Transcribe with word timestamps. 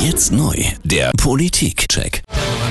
Jetzt 0.00 0.30
neu, 0.30 0.54
der 0.84 1.10
Politikcheck. 1.16 2.22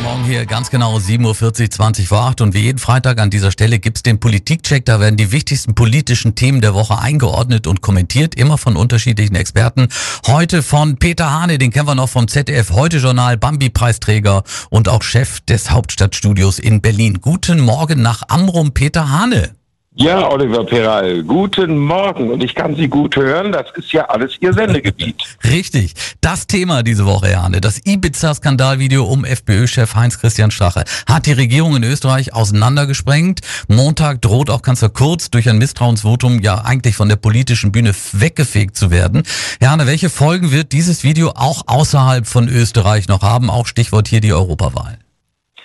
Morgen 0.01 0.23
hier 0.23 0.45
ganz 0.45 0.69
genau 0.69 0.97
7.40 0.97 1.61
Uhr, 1.61 1.69
20 1.71 2.07
vor 2.07 2.19
8 2.19 2.39
und 2.39 2.53
wie 2.53 2.61
jeden 2.61 2.79
Freitag 2.79 3.19
an 3.19 3.29
dieser 3.29 3.51
Stelle 3.51 3.79
gibt's 3.79 4.01
den 4.01 4.19
Politikcheck. 4.19 4.85
Da 4.85 5.01
werden 5.01 5.17
die 5.17 5.33
wichtigsten 5.33 5.75
politischen 5.75 6.35
Themen 6.35 6.61
der 6.61 6.73
Woche 6.73 6.97
eingeordnet 6.97 7.67
und 7.67 7.81
kommentiert, 7.81 8.35
immer 8.35 8.57
von 8.57 8.77
unterschiedlichen 8.77 9.35
Experten. 9.35 9.89
Heute 10.25 10.63
von 10.63 10.97
Peter 10.97 11.31
Hane, 11.31 11.57
den 11.57 11.71
kennen 11.71 11.87
wir 11.87 11.95
noch 11.95 12.09
vom 12.09 12.29
ZDF 12.29 12.71
Heute 12.71 12.97
Journal, 12.97 13.37
Bambi-Preisträger 13.37 14.43
und 14.69 14.87
auch 14.87 15.03
Chef 15.03 15.41
des 15.41 15.69
Hauptstadtstudios 15.69 16.59
in 16.59 16.81
Berlin. 16.81 17.19
Guten 17.21 17.59
Morgen 17.59 18.01
nach 18.01 18.23
Amrum, 18.29 18.71
Peter 18.71 19.11
Hane. 19.11 19.53
Ja, 19.99 20.29
Oliver 20.29 20.63
Peral, 20.63 21.23
guten 21.23 21.75
Morgen 21.75 22.29
und 22.29 22.43
ich 22.43 22.53
kann 22.53 22.75
Sie 22.75 22.87
gut 22.87 23.15
hören, 23.15 23.51
das 23.51 23.65
ist 23.77 23.91
ja 23.91 24.05
alles 24.05 24.33
Ihr 24.39 24.53
Sendegebiet. 24.53 25.23
Richtig. 25.43 25.95
Das 26.21 26.45
Thema 26.45 26.83
diese 26.83 27.07
Woche, 27.07 27.31
Jane, 27.31 27.61
das 27.61 27.83
Ibiza-Skandalvideo 27.83 29.03
um 29.03 29.25
FPÖ-Chef 29.25 29.95
Heinz-Christian 29.95 30.51
Strache 30.51 30.83
hat 31.09 31.25
die 31.25 31.31
Regierung 31.31 31.75
in 31.75 31.83
Österreich 31.83 32.31
auseinandergesprengt. 32.31 33.41
Montag 33.69 34.21
droht 34.21 34.51
auch 34.51 34.61
Kanzler 34.61 34.89
Kurz 34.89 35.31
durch 35.31 35.49
ein 35.49 35.57
Misstrauensvotum 35.57 36.41
ja 36.43 36.63
eigentlich 36.63 36.95
von 36.95 37.09
der 37.09 37.15
politischen 37.15 37.71
Bühne 37.71 37.91
weggefegt 38.13 38.77
zu 38.77 38.91
werden. 38.91 39.23
Jane, 39.59 39.87
welche 39.87 40.11
Folgen 40.11 40.51
wird 40.51 40.73
dieses 40.73 41.03
Video 41.03 41.29
auch 41.29 41.63
außerhalb 41.65 42.27
von 42.27 42.49
Österreich 42.49 43.07
noch 43.07 43.23
haben? 43.23 43.49
Auch 43.49 43.65
Stichwort 43.65 44.07
hier 44.07 44.21
die 44.21 44.31
Europawahl. 44.31 44.99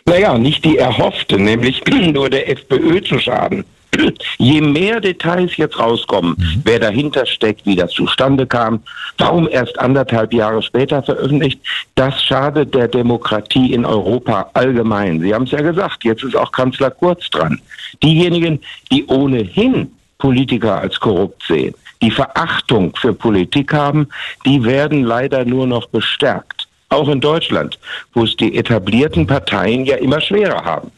Naja, 0.07 0.39
nicht 0.39 0.65
die 0.65 0.79
erhoffte, 0.79 1.39
nämlich 1.39 1.85
nur 2.15 2.31
der 2.31 2.49
FPÖ 2.49 3.03
zu 3.03 3.19
schaden. 3.19 3.67
Je 4.39 4.61
mehr 4.61 5.01
Details 5.01 5.57
jetzt 5.57 5.79
rauskommen, 5.79 6.37
mhm. 6.39 6.63
wer 6.65 6.79
dahinter 6.79 7.27
steckt, 7.27 7.67
wie 7.67 7.77
das 7.77 7.93
zustande 7.93 8.47
kam, 8.47 8.81
warum 9.19 9.49
erst 9.49 9.79
anderthalb 9.79 10.33
Jahre 10.33 10.63
später 10.63 11.03
veröffentlicht, 11.03 11.61
das 11.95 12.23
schadet 12.23 12.75
der 12.75 12.89
Demokratie 12.89 13.73
in 13.73 13.85
Europa 13.85 14.51
allgemein. 14.55 15.21
Sie 15.21 15.35
haben 15.35 15.45
es 15.45 15.51
ja 15.51 15.61
gesagt, 15.61 16.05
jetzt 16.05 16.25
ist 16.25 16.37
auch 16.37 16.53
Kanzler 16.53 16.91
Kurz 16.91 17.29
dran. 17.31 17.61
Diejenigen, 18.03 18.61
die 18.91 19.07
ohnehin 19.07 19.91
Politiker 20.19 20.81
als 20.81 20.99
korrupt 20.99 21.43
sehen, 21.47 21.75
die 22.01 22.11
Verachtung 22.11 22.95
für 22.97 23.13
Politik 23.13 23.73
haben, 23.73 24.09
die 24.45 24.63
werden 24.65 25.05
leider 25.05 25.45
nur 25.45 25.67
noch 25.67 25.87
bestärkt. 25.89 26.69
Auch 26.89 27.09
in 27.09 27.21
Deutschland, 27.21 27.79
wo 28.13 28.25
es 28.25 28.37
die 28.37 28.57
etablierten 28.57 29.27
Parteien 29.27 29.85
ja 29.85 29.97
immer 29.97 30.21
schwerer 30.21 30.65
haben. 30.65 30.91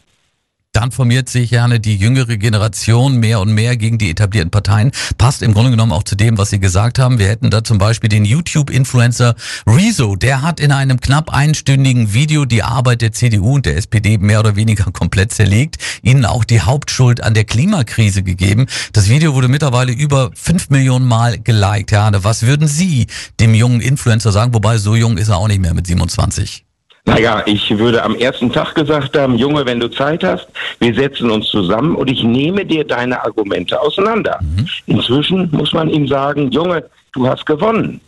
Dann 0.74 0.90
formiert 0.90 1.28
sich 1.28 1.50
gerne 1.50 1.78
die 1.78 1.96
jüngere 1.96 2.36
Generation 2.36 3.18
mehr 3.18 3.40
und 3.40 3.54
mehr 3.54 3.76
gegen 3.76 3.96
die 3.96 4.10
etablierten 4.10 4.50
Parteien. 4.50 4.90
Passt 5.18 5.40
im 5.42 5.54
Grunde 5.54 5.70
genommen 5.70 5.92
auch 5.92 6.02
zu 6.02 6.16
dem, 6.16 6.36
was 6.36 6.50
Sie 6.50 6.58
gesagt 6.58 6.98
haben. 6.98 7.20
Wir 7.20 7.28
hätten 7.28 7.50
da 7.50 7.62
zum 7.62 7.78
Beispiel 7.78 8.08
den 8.08 8.24
YouTube-Influencer 8.24 9.36
Rezo. 9.68 10.16
Der 10.16 10.42
hat 10.42 10.58
in 10.58 10.72
einem 10.72 11.00
knapp 11.00 11.32
einstündigen 11.32 12.12
Video 12.12 12.44
die 12.44 12.64
Arbeit 12.64 13.02
der 13.02 13.12
CDU 13.12 13.54
und 13.54 13.66
der 13.66 13.76
SPD 13.76 14.18
mehr 14.18 14.40
oder 14.40 14.56
weniger 14.56 14.90
komplett 14.90 15.32
zerlegt, 15.32 15.78
ihnen 16.02 16.24
auch 16.24 16.42
die 16.42 16.60
Hauptschuld 16.60 17.22
an 17.22 17.34
der 17.34 17.44
Klimakrise 17.44 18.24
gegeben. 18.24 18.66
Das 18.92 19.08
Video 19.08 19.34
wurde 19.34 19.46
mittlerweile 19.46 19.92
über 19.92 20.32
fünf 20.34 20.70
Millionen 20.70 21.06
Mal 21.06 21.38
geliked. 21.38 21.92
Ja, 21.92 22.10
was 22.24 22.42
würden 22.42 22.66
Sie 22.66 23.06
dem 23.38 23.54
jungen 23.54 23.80
Influencer 23.80 24.32
sagen? 24.32 24.52
Wobei 24.52 24.78
so 24.78 24.96
jung 24.96 25.18
ist 25.18 25.28
er 25.28 25.36
auch 25.36 25.46
nicht 25.46 25.60
mehr 25.60 25.72
mit 25.72 25.86
27. 25.86 26.64
Naja, 27.06 27.42
ich 27.44 27.76
würde 27.78 28.02
am 28.02 28.16
ersten 28.16 28.50
Tag 28.50 28.74
gesagt 28.74 29.16
haben, 29.16 29.36
Junge, 29.36 29.66
wenn 29.66 29.78
du 29.78 29.88
Zeit 29.88 30.24
hast, 30.24 30.48
wir 30.78 30.94
setzen 30.94 31.30
uns 31.30 31.48
zusammen 31.48 31.96
und 31.96 32.10
ich 32.10 32.22
nehme 32.22 32.64
dir 32.64 32.84
deine 32.84 33.22
Argumente 33.22 33.78
auseinander. 33.78 34.38
Mhm. 34.40 34.68
Inzwischen 34.86 35.48
muss 35.52 35.72
man 35.74 35.90
ihm 35.90 36.08
sagen, 36.08 36.50
Junge, 36.50 36.84
du 37.12 37.28
hast 37.28 37.44
gewonnen. 37.44 38.00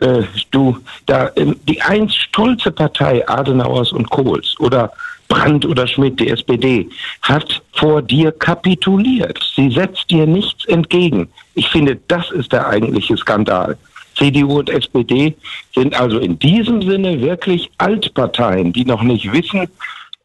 Äh, 0.00 0.22
du, 0.50 0.78
da, 1.06 1.26
äh, 1.34 1.54
die 1.68 1.82
einst 1.82 2.16
stolze 2.16 2.70
Partei 2.70 3.26
Adenauers 3.28 3.92
und 3.92 4.08
Kohls 4.08 4.54
oder 4.60 4.92
Brandt 5.28 5.66
oder 5.66 5.86
Schmidt, 5.86 6.18
die 6.18 6.30
SPD, 6.30 6.88
hat 7.22 7.62
vor 7.74 8.00
dir 8.00 8.32
kapituliert. 8.32 9.38
Sie 9.54 9.70
setzt 9.70 10.08
dir 10.10 10.26
nichts 10.26 10.64
entgegen. 10.64 11.28
Ich 11.54 11.68
finde, 11.68 11.98
das 12.08 12.30
ist 12.30 12.52
der 12.52 12.66
eigentliche 12.66 13.16
Skandal. 13.16 13.76
CDU 14.18 14.58
und 14.58 14.68
SPD 14.68 15.34
sind 15.74 15.98
also 15.98 16.18
in 16.18 16.38
diesem 16.38 16.82
Sinne 16.82 17.20
wirklich 17.20 17.70
Altparteien, 17.78 18.72
die 18.72 18.84
noch 18.84 19.02
nicht 19.02 19.32
wissen, 19.32 19.68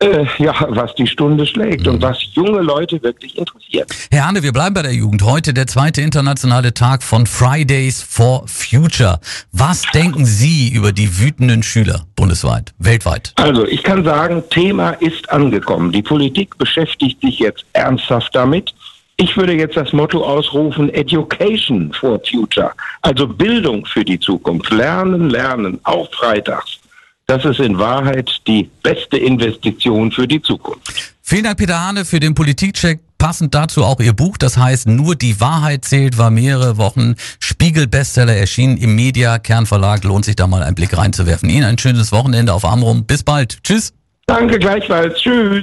äh, 0.04 0.26
ja, 0.38 0.54
was 0.70 0.94
die 0.96 1.08
Stunde 1.08 1.46
schlägt 1.46 1.86
mhm. 1.86 1.94
und 1.94 2.02
was 2.02 2.18
junge 2.34 2.62
Leute 2.62 3.02
wirklich 3.04 3.38
interessiert. 3.38 3.90
Herr 4.12 4.26
Arne, 4.26 4.44
wir 4.44 4.52
bleiben 4.52 4.74
bei 4.74 4.82
der 4.82 4.94
Jugend. 4.94 5.24
Heute 5.24 5.54
der 5.54 5.68
zweite 5.68 6.02
internationale 6.02 6.74
Tag 6.74 7.04
von 7.04 7.26
Fridays 7.26 8.02
for 8.02 8.44
Future. 8.48 9.20
Was 9.52 9.84
denken 9.94 10.26
Sie 10.26 10.70
über 10.74 10.92
die 10.92 11.20
wütenden 11.20 11.64
Schüler 11.64 12.06
bundesweit, 12.16 12.74
weltweit? 12.80 13.34
Also 13.36 13.66
ich 13.66 13.84
kann 13.84 14.04
sagen, 14.04 14.44
Thema 14.50 14.92
ist 14.92 15.30
angekommen. 15.30 15.92
Die 15.92 16.02
Politik 16.02 16.58
beschäftigt 16.58 17.22
sich 17.22 17.40
jetzt 17.40 17.64
ernsthaft 17.74 18.36
damit. 18.36 18.74
Ich 19.18 19.38
würde 19.38 19.54
jetzt 19.54 19.78
das 19.78 19.94
Motto 19.94 20.24
ausrufen, 20.24 20.90
Education 20.94 21.94
for 21.94 22.20
Future, 22.30 22.72
also 23.02 23.28
Bildung 23.28 23.86
für 23.86 24.04
die 24.04 24.20
Zukunft. 24.20 24.72
Lernen, 24.72 25.30
lernen, 25.30 25.80
auch 25.84 26.12
freitags. 26.14 26.80
Das 27.28 27.46
ist 27.46 27.60
in 27.60 27.78
Wahrheit 27.78 28.30
die 28.48 28.70
beste 28.82 29.18
Investition 29.18 30.12
für 30.12 30.28
die 30.28 30.42
Zukunft. 30.42 31.14
Vielen 31.22 31.44
Dank, 31.44 31.58
Peter 31.58 31.80
Hane, 31.80 32.06
für 32.06 32.20
den 32.20 32.36
Politikcheck. 32.36 33.00
Passend 33.18 33.56
dazu 33.56 33.86
auch 33.86 34.02
Ihr 34.02 34.12
Buch, 34.12 34.38
das 34.38 34.58
heißt 34.58 34.88
Nur 34.88 35.16
die 35.16 35.40
Wahrheit 35.40 35.86
zählt, 35.86 36.18
war 36.18 36.30
mehrere 36.30 36.76
Wochen 36.76 37.16
Spiegel-Bestseller 37.40 38.36
erschienen 38.36 38.76
im 38.76 38.96
Media 38.96 39.40
Kernverlag. 39.40 40.04
Lohnt 40.04 40.26
sich 40.26 40.36
da 40.36 40.48
mal 40.48 40.62
einen 40.62 40.76
Blick 40.76 40.98
reinzuwerfen. 40.98 41.50
Ihnen 41.50 41.64
ein 41.64 41.78
schönes 41.78 42.12
Wochenende 42.12 42.54
auf 42.54 42.66
Amrum. 42.66 43.06
Bis 43.06 43.24
bald. 43.24 43.64
Tschüss. 43.64 43.94
Danke 44.26 44.60
gleichfalls. 44.60 45.18
Tschüss. 45.20 45.62